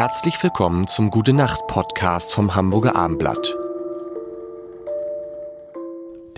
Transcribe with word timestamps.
Herzlich 0.00 0.42
willkommen 0.42 0.88
zum 0.88 1.10
Gute 1.10 1.34
Nacht 1.34 1.66
Podcast 1.66 2.32
vom 2.32 2.54
Hamburger 2.54 2.96
Armblatt. 2.96 3.54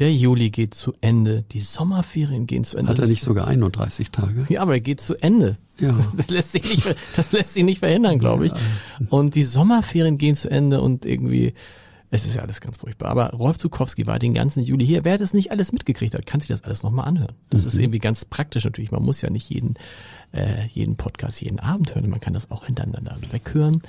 Der 0.00 0.12
Juli 0.12 0.50
geht 0.50 0.74
zu 0.74 0.94
Ende, 1.00 1.44
die 1.52 1.60
Sommerferien 1.60 2.48
gehen 2.48 2.64
zu 2.64 2.76
Ende. 2.76 2.90
Hat 2.90 2.98
er 2.98 3.06
nicht 3.06 3.22
sogar 3.22 3.46
31 3.46 4.10
Tage? 4.10 4.46
Ja, 4.48 4.62
aber 4.62 4.72
er 4.72 4.80
geht 4.80 5.00
zu 5.00 5.14
Ende. 5.14 5.58
Ja. 5.78 5.94
Das 6.16 6.28
lässt 6.30 6.50
sich 6.50 6.64
nicht, 6.64 6.96
das 7.14 7.30
lässt 7.30 7.54
sich 7.54 7.62
nicht 7.62 7.78
verhindern, 7.78 8.18
glaube 8.18 8.46
ich. 8.46 8.52
Und 9.10 9.36
die 9.36 9.44
Sommerferien 9.44 10.18
gehen 10.18 10.34
zu 10.34 10.50
Ende 10.50 10.80
und 10.80 11.06
irgendwie, 11.06 11.54
es 12.14 12.26
ist 12.26 12.36
ja 12.36 12.42
alles 12.42 12.60
ganz 12.60 12.76
furchtbar. 12.76 13.08
Aber 13.08 13.30
Rolf 13.30 13.56
Zukowski 13.56 14.06
war 14.06 14.18
den 14.18 14.34
ganzen 14.34 14.62
Juli 14.62 14.86
hier. 14.86 15.02
Wer 15.02 15.16
das 15.16 15.32
nicht 15.32 15.50
alles 15.50 15.72
mitgekriegt 15.72 16.14
hat, 16.14 16.26
kann 16.26 16.40
sich 16.40 16.48
das 16.48 16.62
alles 16.62 16.82
nochmal 16.82 17.08
anhören. 17.08 17.34
Das 17.48 17.64
ist 17.64 17.78
irgendwie 17.78 18.00
ganz 18.00 18.26
praktisch 18.26 18.64
natürlich. 18.64 18.90
Man 18.90 19.02
muss 19.02 19.22
ja 19.22 19.30
nicht 19.30 19.48
jeden, 19.48 19.76
äh, 20.32 20.66
jeden 20.66 20.96
Podcast 20.96 21.40
jeden 21.40 21.58
Abend 21.58 21.94
hören. 21.94 22.10
Man 22.10 22.20
kann 22.20 22.34
das 22.34 22.50
auch 22.50 22.66
hintereinander 22.66 23.16
weghören. 23.30 23.80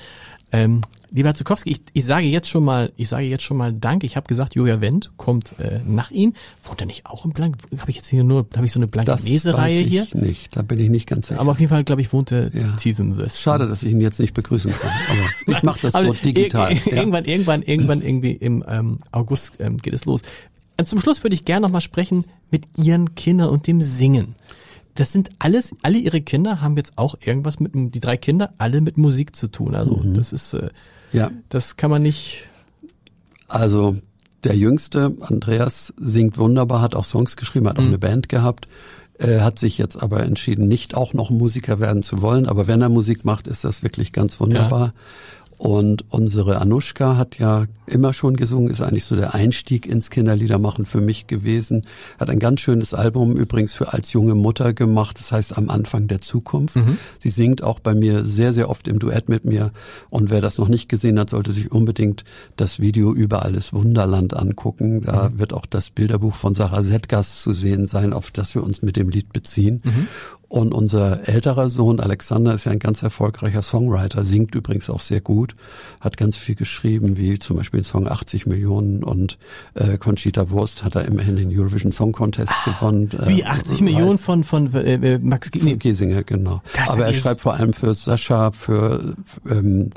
Ähm, 0.55 0.81
lieber 1.09 1.33
Zukowski, 1.33 1.71
ich, 1.71 1.81
ich 1.93 2.05
sage 2.05 2.27
jetzt 2.27 2.47
schon 2.47 2.63
mal, 2.63 2.91
ich 2.95 3.09
sage 3.09 3.25
jetzt 3.25 3.43
schon 3.43 3.57
mal 3.57 3.73
Dank. 3.73 4.03
Ich 4.03 4.15
habe 4.15 4.27
gesagt, 4.27 4.53
Julia 4.53 4.81
Wendt 4.81 5.09
kommt 5.17 5.55
äh, 5.59 5.79
nach 5.85 6.11
Ihnen. 6.11 6.35
Wohnt 6.63 6.79
er 6.79 6.85
nicht 6.85 7.07
auch 7.07 7.25
im 7.25 7.31
Blank? 7.31 7.57
Habe 7.77 7.89
ich 7.89 7.95
jetzt 7.97 8.07
hier 8.07 8.23
nur, 8.23 8.45
habe 8.55 8.65
ich 8.65 8.71
so 8.71 8.79
eine 8.79 8.87
Das 8.87 8.91
Blankenese-Reihe 9.05 9.79
weiß 9.79 9.85
ich 9.85 9.91
hier? 9.91 10.07
nicht, 10.13 10.55
da 10.55 10.61
bin 10.61 10.79
ich 10.79 10.89
nicht 10.91 11.07
ganz 11.07 11.27
sicher. 11.27 11.39
Aber 11.41 11.51
auf 11.51 11.59
jeden 11.59 11.71
Fall, 11.71 11.83
glaube 11.83 12.01
ich, 12.01 12.13
wohnt 12.13 12.31
er 12.31 12.55
Ja. 12.55 12.75
tief 12.75 12.99
im 12.99 13.17
Westen. 13.17 13.39
Schade, 13.39 13.67
dass 13.67 13.81
ich 13.83 13.91
ihn 13.91 13.99
jetzt 13.99 14.19
nicht 14.19 14.33
begrüßen 14.35 14.71
kann. 14.71 14.91
Aber 15.09 15.57
ich 15.57 15.63
mache 15.63 15.79
das 15.81 15.93
so 15.93 16.13
digital. 16.13 16.71
ir- 16.71 16.89
ja. 16.91 16.97
Irgendwann, 16.97 17.25
irgendwann, 17.25 17.63
irgendwann 17.63 18.01
irgendwie 18.03 18.33
im 18.33 18.63
ähm, 18.67 18.99
August 19.11 19.53
ähm, 19.59 19.77
geht 19.79 19.93
es 19.95 20.05
los. 20.05 20.21
Ähm, 20.77 20.85
Zum 20.85 20.99
Schluss 20.99 21.23
würde 21.23 21.33
ich 21.35 21.45
gerne 21.45 21.61
noch 21.65 21.71
mal 21.71 21.81
sprechen 21.81 22.25
mit 22.51 22.65
Ihren 22.77 23.15
Kindern 23.15 23.49
und 23.49 23.65
dem 23.65 23.81
Singen. 23.81 24.35
Das 24.95 25.11
sind 25.11 25.29
alles, 25.39 25.75
alle 25.81 25.97
Ihre 25.97 26.21
Kinder 26.21 26.61
haben 26.61 26.77
jetzt 26.77 26.97
auch 26.97 27.15
irgendwas 27.23 27.59
mit, 27.59 27.71
die 27.73 27.99
drei 27.99 28.17
Kinder, 28.17 28.53
alle 28.57 28.81
mit 28.81 28.97
Musik 28.97 29.35
zu 29.35 29.47
tun. 29.47 29.73
Also 29.75 29.97
Mhm. 29.97 30.13
das 30.13 30.33
ist, 30.33 30.53
äh, 30.53 30.69
ja, 31.11 31.31
das 31.49 31.77
kann 31.77 31.89
man 31.89 32.01
nicht, 32.01 32.43
also 33.47 33.95
der 34.43 34.55
Jüngste, 34.55 35.15
Andreas, 35.21 35.93
singt 35.97 36.37
wunderbar, 36.37 36.81
hat 36.81 36.95
auch 36.95 37.05
Songs 37.05 37.37
geschrieben, 37.37 37.67
hat 37.67 37.79
auch 37.79 37.83
eine 37.83 37.97
Band 37.97 38.29
gehabt, 38.29 38.67
äh, 39.17 39.39
hat 39.39 39.57
sich 39.59 39.77
jetzt 39.77 40.01
aber 40.01 40.23
entschieden, 40.23 40.67
nicht 40.67 40.95
auch 40.95 41.13
noch 41.13 41.29
Musiker 41.29 41.79
werden 41.79 42.03
zu 42.03 42.21
wollen. 42.21 42.45
Aber 42.47 42.67
wenn 42.67 42.81
er 42.81 42.89
Musik 42.89 43.25
macht, 43.25 43.47
ist 43.47 43.63
das 43.63 43.83
wirklich 43.83 44.11
ganz 44.11 44.39
wunderbar. 44.39 44.91
Und 45.57 46.05
unsere 46.09 46.59
Anushka 46.59 47.17
hat 47.17 47.39
ja 47.39 47.65
immer 47.85 48.13
schon 48.13 48.35
gesungen, 48.35 48.69
ist 48.71 48.81
eigentlich 48.81 49.05
so 49.05 49.15
der 49.15 49.33
Einstieg 49.33 49.85
ins 49.85 50.09
Kinderliedermachen 50.09 50.85
für 50.85 51.01
mich 51.01 51.27
gewesen. 51.27 51.83
Hat 52.19 52.29
ein 52.29 52.39
ganz 52.39 52.61
schönes 52.61 52.93
Album 52.93 53.35
übrigens 53.35 53.73
für 53.73 53.93
als 53.93 54.13
junge 54.13 54.35
Mutter 54.35 54.73
gemacht, 54.73 55.19
das 55.19 55.31
heißt 55.31 55.57
am 55.57 55.69
Anfang 55.69 56.07
der 56.07 56.21
Zukunft. 56.21 56.75
Sie 57.19 57.29
singt 57.29 57.63
auch 57.63 57.79
bei 57.79 57.93
mir 57.93 58.25
sehr, 58.25 58.53
sehr 58.53 58.69
oft 58.69 58.87
im 58.87 58.99
Duett 58.99 59.29
mit 59.29 59.45
mir. 59.45 59.71
Und 60.09 60.29
wer 60.29 60.41
das 60.41 60.57
noch 60.57 60.67
nicht 60.69 60.89
gesehen 60.89 61.19
hat, 61.19 61.29
sollte 61.29 61.51
sich 61.51 61.71
unbedingt 61.71 62.23
das 62.55 62.79
Video 62.79 63.13
über 63.13 63.43
alles 63.43 63.73
Wunderland 63.73 64.35
angucken. 64.35 65.01
Da 65.01 65.31
wird 65.37 65.53
auch 65.53 65.65
das 65.65 65.89
Bilderbuch 65.89 66.35
von 66.35 66.53
Sarah 66.53 66.83
Setgas 66.83 67.41
zu 67.41 67.53
sehen 67.53 67.87
sein, 67.87 68.13
auf 68.13 68.31
das 68.31 68.55
wir 68.55 68.63
uns 68.63 68.81
mit 68.81 68.95
dem 68.95 69.09
Lied 69.09 69.33
beziehen. 69.33 69.81
Und 70.53 70.71
unser 70.71 71.27
älterer 71.27 71.67
Sohn 71.71 71.99
Alexander 71.99 72.53
ist 72.53 72.65
ja 72.65 72.73
ein 72.73 72.77
ganz 72.77 73.01
erfolgreicher 73.01 73.63
Songwriter, 73.63 74.23
singt 74.23 74.53
übrigens 74.53 74.87
auch 74.87 74.99
sehr 74.99 75.19
gut, 75.19 75.55
hat 75.99 76.15
ganz 76.15 76.37
viel 76.37 76.53
geschrieben, 76.53 77.17
wie 77.17 77.39
zum 77.39 77.57
Beispiel 77.57 77.79
den 77.79 77.85
Song 77.85 78.07
80 78.07 78.45
Millionen 78.45 79.03
und 79.03 79.39
äh, 79.73 79.97
Conchita 79.97 80.51
Wurst 80.51 80.83
hat 80.83 80.93
er 80.93 81.05
immerhin 81.05 81.37
den 81.37 81.49
Eurovision 81.49 81.91
Song 81.91 82.11
Contest 82.11 82.53
gewonnen. 82.65 83.09
Ah, 83.17 83.27
wie 83.29 83.41
äh, 83.41 83.45
80 83.45 83.81
Millionen 83.81 84.19
von, 84.19 84.43
von 84.43 84.71
äh, 84.75 84.93
äh, 84.93 85.17
Max 85.17 85.49
Von 85.49 85.63
nee, 85.63 85.75
Giesinger, 85.75 86.21
genau. 86.21 86.61
Das 86.75 86.91
Aber 86.91 87.07
er 87.07 87.15
schreibt 87.15 87.41
vor 87.41 87.55
allem 87.55 87.73
für 87.73 87.95
Sascha, 87.95 88.51
für 88.51 89.15
ähm, 89.49 89.89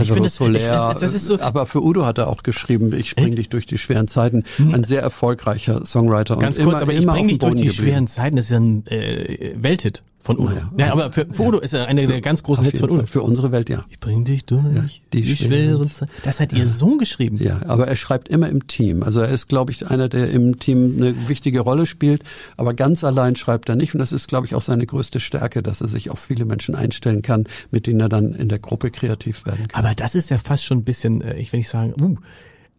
Alvaro 0.00 0.14
finde 0.14 0.28
das- 0.28 0.36
Soler, 0.36 0.92
ich 0.94 1.00
das 1.00 1.14
ist 1.14 1.26
so- 1.26 1.40
aber 1.40 1.66
für 1.66 1.82
Udo 1.82 2.04
hat 2.06 2.18
er 2.18 2.28
auch 2.28 2.42
geschrieben, 2.42 2.92
ich 2.96 3.14
bring 3.16 3.34
dich 3.34 3.48
durch 3.48 3.66
die 3.66 3.78
schweren 3.78 4.08
Zeiten. 4.08 4.44
Ein 4.58 4.84
sehr 4.84 5.02
erfolgreicher 5.02 5.84
Songwriter 5.86 6.36
ganz 6.36 6.56
und 6.58 6.64
kurz, 6.64 6.74
immer, 6.74 6.82
aber 6.82 6.92
ich 6.92 7.02
immer 7.02 7.12
bring 7.12 7.24
auf 7.24 7.28
dich 7.30 7.38
durch 7.38 7.54
die 7.54 7.66
geblieben. 7.66 7.74
schweren 7.88 8.06
Zeiten, 8.06 8.36
das 8.36 8.46
ist 8.46 8.50
ja 8.52 8.58
ein 8.58 8.86
äh, 8.86 9.52
Welthit 9.56 10.02
von 10.22 10.38
Udo. 10.38 10.50
Naja. 10.50 10.70
Ja, 10.78 10.92
aber 10.92 11.10
für, 11.10 11.26
für 11.26 11.42
Udo 11.42 11.58
ist 11.58 11.74
er 11.74 11.88
einer 11.88 12.06
der 12.06 12.20
ganz 12.20 12.44
großen 12.44 12.64
Hits 12.64 12.78
von 12.78 12.90
Udo. 12.90 12.98
Fall. 13.00 13.06
Für 13.08 13.22
unsere 13.22 13.50
Welt, 13.50 13.68
ja. 13.68 13.84
Ich 13.88 13.98
bring 13.98 14.24
dich 14.24 14.46
durch 14.46 15.02
die 15.12 15.22
die, 15.22 15.36
schweren 15.36 15.84
Zeiten. 15.88 16.12
Das 16.22 16.38
hat 16.38 16.52
ihr 16.52 16.68
Sohn 16.68 16.98
geschrieben. 16.98 17.38
Ja, 17.42 17.60
aber 17.66 17.88
er 17.88 17.96
schreibt 17.96 18.28
immer 18.28 18.48
im 18.48 18.68
Team. 18.68 19.02
Also 19.02 19.20
er 19.20 19.28
ist, 19.28 19.48
glaube 19.48 19.72
ich, 19.72 19.88
einer, 19.88 20.08
der 20.08 20.30
im 20.30 20.60
Team 20.60 20.94
eine 20.96 21.28
wichtige 21.28 21.60
Rolle 21.60 21.86
spielt. 21.86 22.22
Aber 22.56 22.72
ganz 22.72 23.02
allein 23.02 23.34
schreibt 23.34 23.68
er 23.68 23.74
nicht. 23.74 23.94
Und 23.94 23.98
das 23.98 24.12
ist, 24.12 24.28
glaube 24.28 24.46
ich, 24.46 24.54
auch 24.54 24.62
seine 24.62 24.86
größte 24.86 25.18
Stärke, 25.18 25.62
dass 25.62 25.80
er 25.80 25.88
sich 25.88 26.10
auf 26.10 26.20
viele 26.20 26.44
Menschen 26.44 26.76
einstellen 26.76 27.22
kann, 27.22 27.44
mit 27.72 27.88
denen 27.88 28.00
er 28.00 28.08
dann 28.08 28.32
in 28.34 28.48
der 28.48 28.60
Gruppe 28.60 28.92
kreativ 28.92 29.44
werden 29.44 29.66
kann. 29.68 29.84
Aber 29.84 29.94
das 29.96 30.14
ist 30.14 30.30
ja 30.30 30.38
fast 30.38 30.64
schon 30.64 30.78
ein 30.78 30.84
bisschen, 30.84 31.20
äh, 31.20 31.36
ich 31.36 31.52
will 31.52 31.58
nicht 31.58 31.68
sagen, 31.68 31.94
uh, 32.00 32.16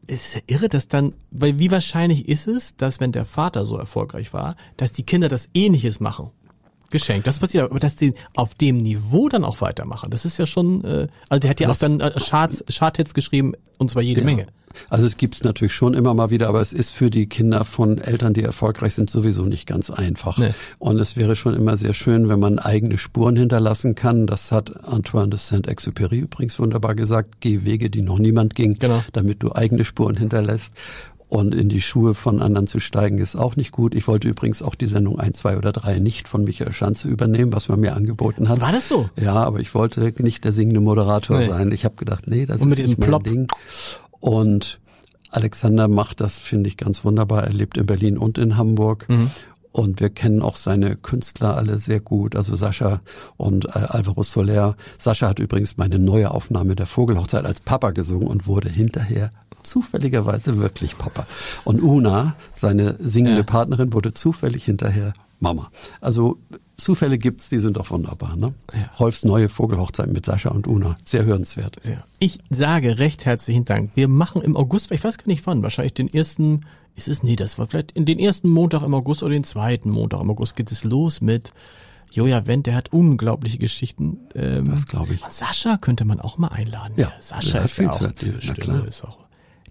es 0.08 0.28
ist 0.28 0.36
ja 0.36 0.42
irre, 0.48 0.70
dass 0.70 0.88
dann, 0.88 1.14
weil 1.31 1.60
wie 1.60 1.72
wahrscheinlich 1.72 2.28
ist 2.28 2.48
es, 2.48 2.75
dass 2.75 3.00
wenn 3.00 3.12
der 3.12 3.25
Vater 3.25 3.66
so 3.66 3.78
erfolgreich 3.78 4.34
war, 4.34 4.56
dass 4.78 4.92
die 4.92 5.04
Kinder 5.04 5.30
das 5.30 5.50
Ähnliches 5.54 6.00
machen? 6.00 6.31
Geschenkt. 6.94 7.28
Das 7.28 7.40
passiert, 7.40 7.70
aber 7.70 7.80
dass 7.80 7.98
die 7.98 8.14
auf 8.36 8.56
dem 8.56 8.78
Niveau 8.78 9.28
dann 9.28 9.44
auch 9.44 9.59
weitermachen. 9.59 10.09
Das 10.12 10.24
ist 10.24 10.38
ja 10.38 10.46
schon, 10.46 10.84
äh, 10.86 11.08
also 11.28 11.40
der 11.40 11.50
hat 11.50 11.59
ja 11.59 11.70
auch 11.70 11.76
dann 11.78 12.00
äh, 12.00 12.12
Charts, 12.18 12.64
Charthits 12.70 13.14
geschrieben 13.14 13.54
und 13.80 13.92
zwar 13.92 14.02
jede 14.02 14.22
Ja. 14.22 14.26
Menge. 14.26 14.48
Also 14.90 15.06
es 15.06 15.18
gibt's 15.18 15.44
natürlich 15.44 15.74
schon 15.74 15.94
immer 15.94 16.16
mal 16.16 16.31
wieder, 16.31 16.50
aber 16.50 16.59
es 16.59 16.74
ist 16.74 16.90
für 16.92 17.12
die 17.12 17.28
Kinder 17.28 17.64
von 17.64 18.00
Eltern, 18.00 18.34
die 18.34 18.42
erfolgreich 18.42 18.96
sind, 18.96 19.08
sowieso 19.08 19.44
nicht 19.46 19.68
ganz 19.68 19.92
einfach. 19.92 20.40
Nee. 20.40 20.56
Und 20.80 21.00
es 21.00 21.16
wäre 21.16 21.36
schon 21.36 21.54
immer 21.54 21.78
sehr 21.78 21.94
schön, 21.94 22.28
wenn 22.28 22.40
man 22.40 22.58
eigene 22.58 22.98
Spuren 22.98 23.36
hinterlassen 23.36 23.94
kann. 23.94 24.25
Das 24.25 24.52
hat 24.52 24.84
Antoine 24.88 25.30
de 25.30 25.38
Saint-Exupéry 25.40 26.22
übrigens 26.22 26.58
wunderbar 26.58 26.96
gesagt. 26.96 27.36
Geh 27.40 27.64
Wege, 27.66 27.92
die 27.92 28.02
noch 28.02 28.18
niemand 28.18 28.56
ging, 28.56 28.80
Genau. 28.80 29.04
damit 29.14 29.44
du 29.44 29.54
eigene 29.54 29.86
Spuren 29.86 30.16
hinterlässt. 30.16 30.72
Und 31.33 31.55
in 31.55 31.67
die 31.67 31.81
Schuhe 31.81 32.13
von 32.13 32.44
anderen 32.44 32.67
zu 32.67 32.79
steigen, 32.79 33.17
ist 33.17 33.35
auch 33.35 33.55
nicht 33.55 33.71
gut. 33.71 33.95
Ich 33.95 34.07
wollte 34.07 34.27
übrigens 34.27 34.61
auch 34.61 34.75
die 34.75 34.85
Sendung 34.85 35.17
1, 35.19 35.39
2 35.39 35.57
oder 35.57 35.71
3 35.71 35.97
nicht 35.97 36.27
von 36.27 36.44
Michael 36.44 36.73
Schanze 36.73 37.07
übernehmen, 37.07 37.51
was 37.53 37.69
man 37.69 37.79
mir 37.79 37.95
angeboten 37.95 38.49
hat. 38.49 38.61
War 38.61 38.71
das 38.71 38.88
so? 38.88 39.09
Ja, 39.19 39.33
aber 39.33 39.59
ich 39.59 39.73
wollte 39.73 40.13
nicht 40.21 40.44
der 40.44 40.53
singende 40.53 40.79
Moderator 40.79 41.39
Nee. 41.39 41.45
sein. 41.47 41.71
Ich 41.71 41.85
habe 41.85 41.95
gedacht, 41.95 42.27
nee, 42.27 42.45
das 42.45 42.61
Und 42.61 42.69
mit 42.69 42.77
ist 42.77 42.85
diesem 42.85 42.89
nicht 42.91 42.99
mein 42.99 43.09
Plop. 43.09 43.23
Ding. 43.23 43.47
Und 44.19 44.79
Alexander 45.31 45.88
macht 45.88 46.21
das, 46.21 46.38
finde 46.38 46.67
ich, 46.69 46.77
ganz 46.77 47.03
wunderbar. 47.03 47.45
Er 47.45 47.53
lebt 47.53 47.77
in 47.79 47.88
Berlin 47.88 48.19
und 48.19 48.38
in 48.38 48.55
Hamburg. 48.55 49.09
Mhm. 49.09 49.31
Und 49.71 50.01
wir 50.01 50.11
kennen 50.11 50.44
auch 50.44 50.55
seine 50.55 50.95
Künstler 50.95 51.57
alle 51.57 51.81
sehr 51.81 52.00
gut, 52.00 52.35
also 52.35 52.55
Sascha 52.55 53.01
und 53.38 53.65
äh, 53.65 53.69
Alvaro 53.88 54.21
Soler. 54.21 54.75
Sascha 55.00 55.29
hat 55.29 55.39
übrigens 55.39 55.77
meine 55.77 55.97
neue 55.97 56.29
Aufnahme 56.29 56.75
der 56.75 56.85
Vogelhochzeit 56.85 57.44
als 57.44 57.59
Papa 57.59 57.89
gesungen 57.89 58.27
und 58.27 58.45
wurde 58.45 58.69
hinterher 58.69 59.31
zufälligerweise 59.63 60.57
wirklich 60.57 60.97
Papa. 60.97 61.25
Und 61.63 61.81
Una, 61.81 62.35
seine 62.53 62.96
singende 63.00 63.40
Ja. 63.40 63.44
Partnerin, 63.44 63.94
wurde 63.94 64.13
zufällig 64.13 64.66
hinterher 64.66 65.13
Mama. 65.40 65.72
Also 66.01 66.38
Zufälle 66.78 67.18
gibt's, 67.18 67.50
die 67.50 67.59
sind 67.59 67.78
doch 67.78 67.91
wunderbar. 67.91 68.35
Ne? 68.35 68.53
Ja. 68.74 68.90
Rolfs 69.00 69.24
neue 69.25 69.47
Vogelhochzeit 69.50 70.12
mit 70.12 70.25
Sascha 70.25 70.50
und 70.50 70.68
Una, 70.68 70.97
sehr 71.03 71.25
hörenswert. 71.25 71.78
Ja. 71.85 72.03
Ich 72.19 72.40
sage 72.50 72.97
recht 72.97 73.25
herzlichen 73.25 73.66
Dank. 73.66 73.91
Wir 73.96 74.07
machen 74.07 74.41
im 74.41 74.56
August, 74.56 74.91
ich 74.91 75.03
weiß 75.03 75.18
gar 75.18 75.28
nicht 75.28 75.46
wann, 75.46 75.62
wahrscheinlich 75.63 75.94
den 75.94 76.12
ersten, 76.13 76.62
ist 76.95 77.07
es, 77.07 77.22
nee, 77.24 77.35
das 77.35 77.59
war 77.59 77.68
vielleicht 77.68 77.91
in 77.91 78.06
den 78.06 78.19
ersten 78.19 78.50
Montag 78.50 78.81
im 78.84 78.95
August 78.95 79.22
oder 79.24 79.34
den 79.34 79.44
zweiten 79.44 79.90
Montag 79.91 80.22
im 80.22 80.31
August 80.31 80.56
geht 80.56 80.72
es 80.72 80.84
los 80.84 81.22
mit 81.22 81.51
Joja 82.12 82.45
Wendt, 82.47 82.68
der 82.68 82.75
hat 82.75 82.94
unglaubliche 82.94 83.57
Geschichten. 83.57 84.19
Ähm, 84.35 84.69
Das 84.69 84.85
glaube 84.85 85.16
ich. 85.16 85.22
Sascha 85.30 85.78
könnte 85.78 86.06
man 86.06 86.19
auch 86.19 86.38
mal 86.38 86.50
einladen. 86.50 86.94
Ja, 86.95 87.12
Sascha 87.19 87.59
hat 87.59 87.66
ist 87.66 87.78
ja 87.80 87.90
auch, 87.90 88.01
Stimme 88.40 88.85
ist 88.88 89.03
auch. 89.03 89.18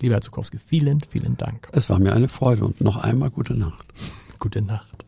Lieber 0.02 0.16
Herr 0.16 0.20
Zukowski, 0.20 0.58
vielen, 0.58 1.00
vielen 1.00 1.36
Dank. 1.36 1.68
Es 1.70 1.88
war 1.88 2.00
mir 2.00 2.12
eine 2.12 2.26
Freude 2.26 2.64
und 2.64 2.80
noch 2.80 2.96
einmal 2.96 3.30
gute 3.30 3.54
Nacht. 3.54 3.86
Gute 4.40 4.60
Nacht. 4.60 5.06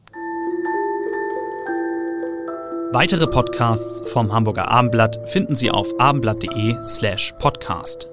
Weitere 2.93 3.27
Podcasts 3.27 4.09
vom 4.09 4.33
Hamburger 4.33 4.69
Abendblatt 4.69 5.29
finden 5.29 5.57
Sie 5.57 5.73
auf 5.73 5.99
abendblatt.de 5.99 6.77
slash 6.85 7.35
podcast. 7.41 8.09